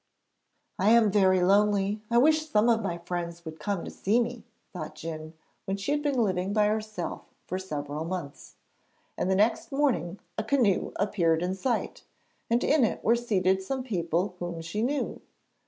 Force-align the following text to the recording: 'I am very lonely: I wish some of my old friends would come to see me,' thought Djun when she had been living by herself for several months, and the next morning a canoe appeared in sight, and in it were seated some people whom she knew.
'I 0.79 0.89
am 0.89 1.11
very 1.11 1.43
lonely: 1.43 2.01
I 2.09 2.17
wish 2.17 2.49
some 2.49 2.69
of 2.69 2.81
my 2.81 2.93
old 2.97 3.05
friends 3.05 3.45
would 3.45 3.59
come 3.59 3.85
to 3.85 3.91
see 3.91 4.19
me,' 4.19 4.43
thought 4.73 4.95
Djun 4.95 5.33
when 5.65 5.77
she 5.77 5.91
had 5.91 6.01
been 6.01 6.17
living 6.23 6.53
by 6.53 6.65
herself 6.65 7.25
for 7.45 7.59
several 7.59 8.03
months, 8.03 8.55
and 9.15 9.29
the 9.29 9.35
next 9.35 9.71
morning 9.71 10.19
a 10.39 10.43
canoe 10.43 10.91
appeared 10.95 11.43
in 11.43 11.53
sight, 11.53 12.03
and 12.49 12.63
in 12.63 12.83
it 12.83 13.03
were 13.03 13.15
seated 13.15 13.61
some 13.61 13.83
people 13.83 14.33
whom 14.39 14.59
she 14.61 14.81
knew. 14.81 15.21